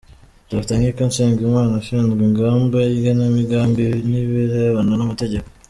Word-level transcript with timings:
Dr. 0.51 0.75
Nkiko 0.79 1.01
Nsengimana, 1.09 1.71
Ushinzwe 1.81 2.21
Ingamba, 2.29 2.79
igenamigambi 2.97 3.85
n’ibirebana 4.09 4.93
n’amategeko 4.95 5.47